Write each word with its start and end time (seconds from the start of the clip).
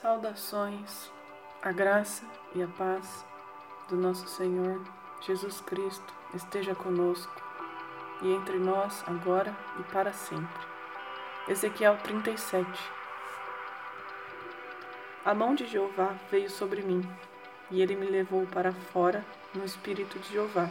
Saudações, 0.00 1.10
a 1.62 1.72
graça 1.72 2.22
e 2.54 2.62
a 2.62 2.68
paz 2.68 3.24
do 3.88 3.96
nosso 3.96 4.28
Senhor 4.28 4.84
Jesus 5.22 5.62
Cristo 5.62 6.12
esteja 6.34 6.74
conosco 6.74 7.32
e 8.20 8.30
entre 8.30 8.58
nós 8.58 9.02
agora 9.06 9.56
e 9.80 9.82
para 9.84 10.12
sempre. 10.12 10.62
Ezequiel 11.48 11.96
37 12.02 12.68
A 15.24 15.32
mão 15.32 15.54
de 15.54 15.66
Jeová 15.66 16.14
veio 16.30 16.50
sobre 16.50 16.82
mim, 16.82 17.02
e 17.70 17.80
ele 17.80 17.96
me 17.96 18.04
levou 18.04 18.46
para 18.48 18.74
fora 18.74 19.24
no 19.54 19.64
espírito 19.64 20.18
de 20.18 20.30
Jeová, 20.30 20.68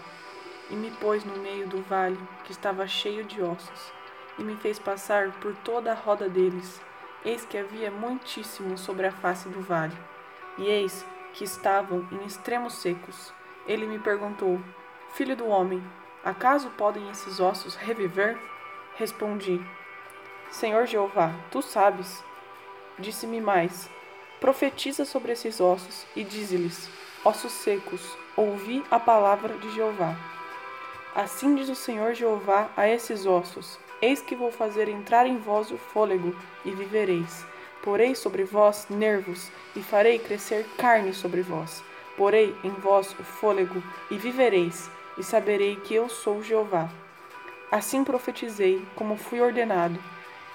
e 0.69 0.75
me 0.75 0.91
pôs 0.91 1.25
no 1.25 1.37
meio 1.37 1.67
do 1.67 1.81
vale 1.81 2.19
que 2.43 2.51
estava 2.51 2.87
cheio 2.87 3.23
de 3.23 3.41
ossos, 3.41 3.91
e 4.37 4.43
me 4.43 4.55
fez 4.57 4.77
passar 4.77 5.31
por 5.39 5.55
toda 5.63 5.93
a 5.93 5.95
roda 5.95 6.29
deles 6.29 6.79
Eis 7.25 7.43
que 7.43 7.57
havia 7.57 7.89
muitíssimo 7.89 8.77
sobre 8.77 9.07
a 9.07 9.11
face 9.11 9.49
do 9.49 9.59
vale, 9.59 9.97
e 10.59 10.67
eis 10.67 11.03
que 11.33 11.43
estavam 11.43 12.07
em 12.11 12.23
extremos 12.23 12.75
secos. 12.75 13.33
Ele 13.67 13.87
me 13.87 13.97
perguntou: 13.97 14.61
Filho 15.15 15.35
do 15.35 15.47
homem, 15.47 15.83
acaso 16.23 16.69
podem 16.77 17.09
esses 17.09 17.39
ossos 17.39 17.75
reviver? 17.75 18.37
Respondi: 18.95 19.59
Senhor 20.51 20.85
Jeová, 20.85 21.33
tu 21.51 21.63
sabes. 21.63 22.23
Disse-me 22.99 23.41
mais: 23.41 23.89
Profetiza 24.39 25.03
sobre 25.03 25.31
esses 25.31 25.59
ossos 25.59 26.05
e 26.15 26.23
dize-lhes: 26.23 26.87
Ossos 27.23 27.51
secos, 27.51 28.15
ouvi 28.37 28.83
a 28.91 28.99
palavra 28.99 29.57
de 29.57 29.71
Jeová. 29.71 30.15
Assim 31.15 31.55
diz 31.55 31.69
o 31.69 31.75
Senhor 31.75 32.13
Jeová 32.13 32.69
a 32.77 32.87
esses 32.87 33.25
ossos: 33.25 33.79
Eis 34.05 34.21
que 34.21 34.35
vou 34.35 34.51
fazer 34.51 34.87
entrar 34.87 35.25
em 35.25 35.39
vós 35.39 35.71
o 35.71 35.79
fôlego, 35.79 36.35
e 36.63 36.69
vivereis. 36.69 37.43
Porei 37.81 38.13
sobre 38.13 38.43
vós 38.43 38.85
nervos, 38.87 39.49
e 39.75 39.81
farei 39.81 40.19
crescer 40.19 40.63
carne 40.77 41.11
sobre 41.11 41.41
vós. 41.41 41.83
Porei 42.15 42.55
em 42.63 42.69
vós 42.69 43.15
o 43.19 43.23
fôlego, 43.23 43.81
e 44.11 44.15
vivereis, 44.15 44.91
e 45.17 45.23
saberei 45.23 45.77
que 45.77 45.95
eu 45.95 46.07
sou 46.07 46.43
Jeová. 46.43 46.87
Assim 47.71 48.03
profetizei, 48.03 48.79
como 48.95 49.17
fui 49.17 49.41
ordenado. 49.41 49.99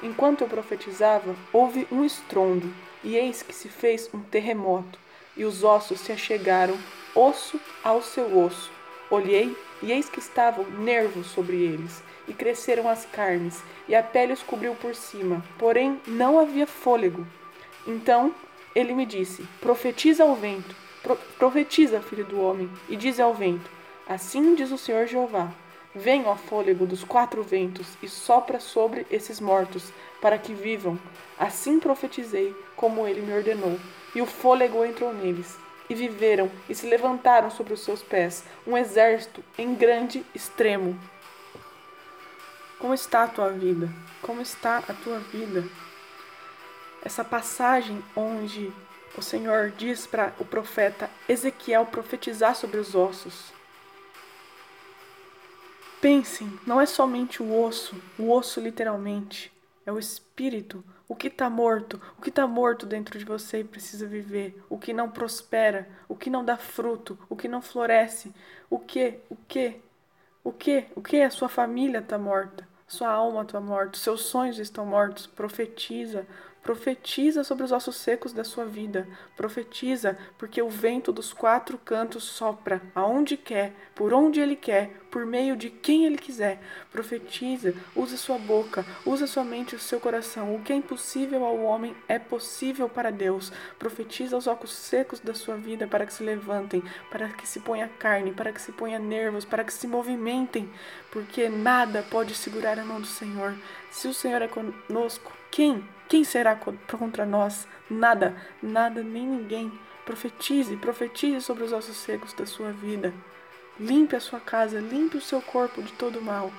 Enquanto 0.00 0.42
eu 0.42 0.46
profetizava, 0.46 1.34
houve 1.52 1.88
um 1.90 2.04
estrondo, 2.04 2.72
e 3.02 3.16
eis 3.16 3.42
que 3.42 3.52
se 3.52 3.68
fez 3.68 4.08
um 4.14 4.20
terremoto, 4.20 4.96
e 5.36 5.44
os 5.44 5.64
ossos 5.64 5.98
se 5.98 6.12
achegaram, 6.12 6.78
osso 7.16 7.60
ao 7.82 8.00
seu 8.00 8.38
osso. 8.38 8.70
Olhei, 9.10 9.56
e 9.82 9.90
eis 9.90 10.08
que 10.08 10.20
estavam 10.20 10.64
nervos 10.70 11.26
sobre 11.26 11.56
eles 11.56 12.00
e 12.30 12.32
cresceram 12.32 12.88
as 12.88 13.04
carnes, 13.04 13.60
e 13.88 13.94
a 13.94 14.02
pele 14.04 14.32
os 14.32 14.42
cobriu 14.42 14.72
por 14.76 14.94
cima, 14.94 15.44
porém 15.58 16.00
não 16.06 16.38
havia 16.38 16.64
fôlego. 16.64 17.26
Então 17.84 18.32
ele 18.72 18.94
me 18.94 19.04
disse: 19.04 19.42
Profetiza 19.60 20.22
ao 20.22 20.36
vento, 20.36 20.76
pro 21.02 21.16
profetiza, 21.36 22.00
filho 22.00 22.24
do 22.24 22.40
homem, 22.40 22.70
e 22.88 22.94
diz 22.94 23.18
ao 23.18 23.34
vento: 23.34 23.68
Assim 24.08 24.54
diz 24.54 24.70
o 24.70 24.78
Senhor 24.78 25.08
Jeová: 25.08 25.50
Vem, 25.92 26.24
ó 26.24 26.36
fôlego 26.36 26.86
dos 26.86 27.02
quatro 27.02 27.42
ventos, 27.42 27.88
e 28.00 28.08
sopra 28.08 28.60
sobre 28.60 29.04
esses 29.10 29.40
mortos, 29.40 29.92
para 30.20 30.38
que 30.38 30.54
vivam. 30.54 30.96
Assim 31.36 31.80
profetizei, 31.80 32.54
como 32.76 33.08
ele 33.08 33.22
me 33.22 33.32
ordenou, 33.32 33.76
e 34.14 34.22
o 34.22 34.26
fôlego 34.26 34.84
entrou 34.84 35.12
neles. 35.12 35.58
E 35.88 35.94
viveram, 35.96 36.48
e 36.68 36.74
se 36.76 36.86
levantaram 36.86 37.50
sobre 37.50 37.72
os 37.72 37.80
seus 37.80 38.00
pés, 38.00 38.44
um 38.64 38.76
exército 38.76 39.42
em 39.58 39.74
grande 39.74 40.24
extremo. 40.32 40.96
Como 42.80 42.94
está 42.94 43.24
a 43.24 43.28
tua 43.28 43.50
vida? 43.50 43.90
Como 44.22 44.40
está 44.40 44.78
a 44.78 44.94
tua 44.94 45.18
vida? 45.18 45.62
Essa 47.02 47.22
passagem 47.22 48.02
onde 48.16 48.72
o 49.18 49.20
Senhor 49.20 49.70
diz 49.76 50.06
para 50.06 50.32
o 50.38 50.46
profeta 50.46 51.10
Ezequiel 51.28 51.84
profetizar 51.84 52.54
sobre 52.56 52.78
os 52.78 52.94
ossos. 52.94 53.52
Pensem, 56.00 56.50
não 56.66 56.80
é 56.80 56.86
somente 56.86 57.42
o 57.42 57.62
osso, 57.62 57.94
o 58.19 58.32
osso 58.32 58.58
literalmente, 58.58 59.52
é 59.84 59.92
o 59.92 59.98
espírito, 59.98 60.82
o 61.06 61.14
que 61.14 61.26
está 61.26 61.50
morto, 61.50 62.00
o 62.16 62.22
que 62.22 62.30
está 62.30 62.46
morto 62.46 62.86
dentro 62.86 63.19
de 63.19 63.26
você 63.26 63.60
e 63.60 63.64
precisa 63.64 64.06
viver, 64.06 64.58
o 64.70 64.78
que 64.78 64.94
não 64.94 65.10
prospera, 65.10 65.86
o 66.08 66.16
que 66.16 66.30
não 66.30 66.42
dá 66.42 66.56
fruto, 66.56 67.19
o 67.28 67.36
que 67.36 67.46
não 67.46 67.60
floresce, 67.60 68.32
o 68.70 68.78
que, 68.78 69.19
o 69.28 69.36
que, 69.36 69.82
o 70.42 70.50
que, 70.50 70.86
o 70.96 71.02
que 71.02 71.20
a 71.20 71.28
sua 71.28 71.50
família 71.50 71.98
está 71.98 72.16
morta, 72.16 72.69
sua 72.90 73.08
alma 73.08 73.42
está 73.42 73.60
morta, 73.60 73.96
seus 73.96 74.22
sonhos 74.22 74.58
estão 74.58 74.84
mortos. 74.84 75.26
Profetiza, 75.26 76.26
Profetiza 76.62 77.43
sobre 77.43 77.65
os 77.65 77.72
ossos 77.72 77.97
secos 77.97 78.34
da 78.34 78.44
sua 78.44 78.66
vida. 78.66 79.09
Profetiza, 79.34 80.19
porque 80.37 80.60
o 80.60 80.69
vento 80.69 81.10
dos 81.10 81.32
quatro 81.32 81.78
cantos 81.78 82.25
sopra 82.25 82.82
aonde 82.94 83.37
quer, 83.38 83.72
por 83.94 84.12
onde 84.12 84.41
ele 84.41 84.54
quer, 84.54 84.91
por 85.10 85.25
meio 85.25 85.56
de 85.56 85.70
quem 85.70 86.04
ele 86.04 86.19
quiser. 86.19 86.60
Profetiza, 86.93 87.75
use 87.97 88.19
sua 88.19 88.38
boca, 88.38 88.84
use 89.06 89.26
sua 89.26 89.43
mente 89.43 89.72
e 89.72 89.76
o 89.76 89.81
seu 89.81 89.99
coração. 89.99 90.54
O 90.54 90.62
que 90.62 90.70
é 90.70 90.76
impossível 90.76 91.47
ao 91.47 91.59
homem 91.60 91.97
é 92.06 92.19
possível 92.19 92.91
para 92.91 93.10
Deus. 93.10 93.50
Profetiza 93.78 94.37
os 94.37 94.47
ossos 94.47 94.72
secos 94.72 95.19
da 95.19 95.32
sua 95.32 95.56
vida 95.56 95.87
para 95.87 96.04
que 96.04 96.12
se 96.12 96.22
levantem, 96.22 96.82
para 97.10 97.31
que 97.31 97.49
se 97.49 97.60
ponha 97.60 97.88
carne, 97.99 98.32
para 98.32 98.53
que 98.53 98.60
se 98.60 98.70
ponha 98.70 98.99
nervos, 98.99 99.47
para 99.47 99.65
que 99.65 99.72
se 99.72 99.87
movimentem, 99.87 100.70
porque 101.10 101.49
nada 101.49 102.04
pode 102.10 102.34
segurar 102.34 102.78
a 102.78 102.84
mão 102.84 103.00
do 103.00 103.06
Senhor. 103.06 103.54
Se 103.91 104.06
o 104.06 104.15
Senhor 104.15 104.43
é 104.43 104.49
conosco, 104.49 105.32
quem 105.50 105.82
quem 106.10 106.25
será 106.25 106.56
contra 106.56 107.25
nós? 107.25 107.69
Nada, 107.88 108.34
nada, 108.60 109.00
nem 109.00 109.25
ninguém. 109.25 109.72
Profetize, 110.04 110.76
profetize 110.76 111.41
sobre 111.41 111.62
os 111.62 111.72
ossos 111.72 111.98
secos 111.98 112.32
da 112.32 112.44
sua 112.44 112.72
vida. 112.72 113.15
Limpe 113.78 114.16
a 114.16 114.20
sua 114.20 114.41
casa, 114.41 114.81
limpe 114.81 115.16
o 115.16 115.20
seu 115.20 115.41
corpo 115.41 115.81
de 115.81 115.93
todo 115.93 116.20
mal. 116.20 116.50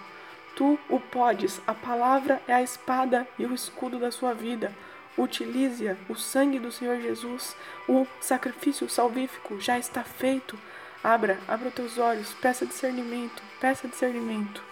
Tu 0.56 0.80
o 0.88 1.02
podes, 1.02 1.60
a 1.68 1.74
palavra 1.74 2.42
é 2.48 2.54
a 2.54 2.64
espada 2.64 3.28
e 3.38 3.46
o 3.46 3.54
escudo 3.54 4.00
da 4.00 4.10
sua 4.10 4.34
vida. 4.34 4.74
Utilize-a, 5.18 5.98
o 6.08 6.16
sangue 6.16 6.58
do 6.58 6.72
Senhor 6.72 7.02
Jesus, 7.02 7.54
o 7.90 8.08
sacrifício 8.22 8.88
salvífico 8.88 9.60
já 9.60 9.78
está 9.78 10.02
feito. 10.02 10.58
Abra, 11.04 11.38
abra 11.46 11.68
os 11.68 11.74
teus 11.74 11.98
olhos, 11.98 12.34
peça 12.36 12.66
discernimento, 12.66 13.44
peça 13.60 13.86
discernimento. 13.86 14.64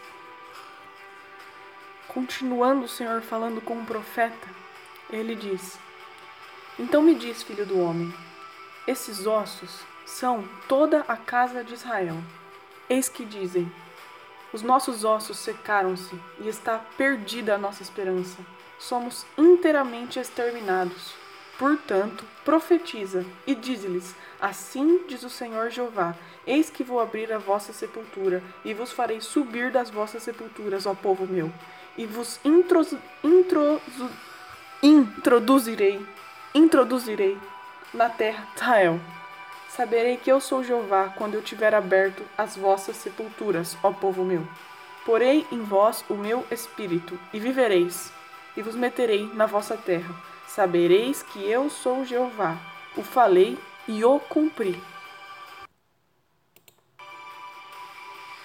Continuando 2.08 2.86
o 2.86 2.90
Senhor 2.90 3.22
falando 3.22 3.60
com 3.60 3.74
o 3.74 3.86
profeta, 3.86 4.48
ele 5.12 5.36
diz: 5.36 5.78
Então 6.78 7.02
me 7.02 7.16
diz, 7.16 7.44
filho 7.44 7.66
do 7.66 7.80
homem, 7.80 8.14
esses 8.88 9.26
ossos 9.26 9.82
são 10.06 10.48
toda 10.68 11.02
a 11.08 11.16
casa 11.18 11.64
de 11.64 11.74
Israel. 11.74 12.18
Eis 12.90 13.10
que 13.10 13.26
dizem: 13.26 13.72
Os 14.54 14.62
nossos 14.62 15.04
ossos 15.04 15.38
secaram-se 15.38 16.20
e 16.40 16.48
está 16.48 16.80
perdida 16.98 17.56
a 17.56 17.58
nossa 17.58 17.82
esperança. 17.82 18.38
Somos 18.78 19.26
inteiramente 19.38 20.20
exterminados. 20.20 21.14
Portanto, 21.58 22.24
profetiza 22.46 23.26
e 23.46 23.54
diz-lhes: 23.54 24.16
Assim 24.40 25.06
diz 25.08 25.24
o 25.24 25.30
Senhor 25.30 25.70
Jeová: 25.70 26.16
Eis 26.48 26.70
que 26.70 26.84
vou 26.84 27.00
abrir 27.00 27.34
a 27.34 27.38
vossa 27.38 27.74
sepultura 27.74 28.42
e 28.64 28.74
vos 28.74 28.92
farei 28.92 29.20
subir 29.20 29.72
das 29.72 29.90
vossas 29.90 30.24
sepulturas, 30.24 30.86
ó 30.86 30.94
povo 30.94 31.28
meu, 31.28 31.52
e 31.98 32.06
vos 32.06 32.40
introdu 32.44 32.98
introduzirei, 34.82 36.06
introduzirei 36.54 37.38
na 37.94 38.10
terra 38.10 38.48
Israel. 38.56 39.00
Saberei 39.70 40.18
que 40.18 40.30
eu 40.30 40.40
sou 40.40 40.64
Jeová 40.64 41.14
quando 41.18 41.36
eu 41.36 41.42
tiver 41.42 41.74
aberto 41.74 42.24
as 42.38 42.56
vossas 42.56 42.96
sepulturas, 42.96 43.78
ó 43.84 43.92
povo 43.92 44.24
meu. 44.24 44.48
Porei 45.06 45.46
em 45.52 45.62
vós 45.62 46.04
o 46.10 46.14
meu 46.14 46.46
espírito, 46.52 47.20
e 47.34 47.40
vivereis, 47.40 48.12
e 48.56 48.62
vos 48.62 48.76
meterei 48.76 49.26
na 49.34 49.46
vossa 49.46 49.78
terra. 49.78 50.14
Sabereis 50.48 51.24
que 51.24 51.44
eu 51.50 51.70
sou 51.70 52.06
Jeová. 52.06 52.58
O 52.98 53.04
falei 53.04 53.58
e 53.88 54.04
o 54.04 54.20
cumpri. 54.20 54.82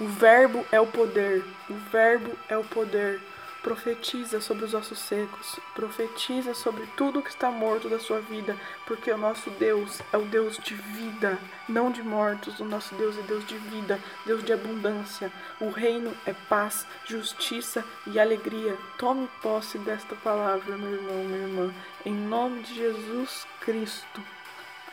O 0.01 0.07
Verbo 0.07 0.65
é 0.71 0.81
o 0.81 0.87
poder, 0.87 1.45
o 1.71 1.75
Verbo 1.91 2.37
é 2.49 2.57
o 2.57 2.65
poder 2.65 3.21
Profetiza 3.65 4.43
sobre 4.43 4.67
os 4.67 4.75
ossos 4.75 4.99
secos, 4.99 5.59
profetiza 5.75 6.53
sobre 6.53 6.87
tudo 6.99 7.23
que 7.23 7.31
está 7.31 7.51
morto 7.51 7.89
da 7.89 7.99
sua 7.99 8.21
vida, 8.21 8.55
porque 8.87 9.11
o 9.11 9.17
nosso 9.17 9.49
Deus 9.53 10.03
é 10.13 10.19
o 10.19 10.27
Deus 10.27 10.59
de 10.59 10.75
vida, 10.75 11.39
não 11.67 11.91
de 11.91 12.03
mortos. 12.03 12.61
O 12.61 12.65
nosso 12.67 12.95
Deus 12.95 13.17
é 13.19 13.23
Deus 13.23 13.47
de 13.47 13.57
vida, 13.57 13.99
Deus 14.27 14.45
de 14.45 14.53
abundância. 14.53 15.33
O 15.59 15.71
reino 15.71 16.15
é 16.27 16.35
paz, 16.35 16.87
justiça 17.07 17.83
e 18.07 18.21
alegria. 18.21 18.77
Tome 18.99 19.31
posse 19.41 19.79
desta 19.79 20.15
palavra, 20.17 20.77
meu 20.77 20.93
irmão, 20.93 21.25
minha 21.25 21.49
irmã, 21.49 21.75
em 22.05 22.13
nome 22.13 22.61
de 22.65 22.75
Jesus 22.75 23.47
Cristo. 23.63 24.23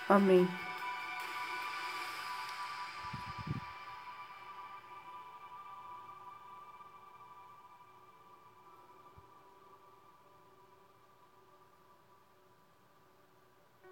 Amém. 0.08 0.48